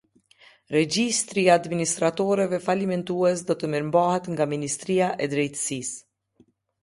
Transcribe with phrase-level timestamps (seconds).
[0.75, 6.01] Regjistri i administratorëve falimentues do të mirëmbahet nga Ministria e Drejtësisë.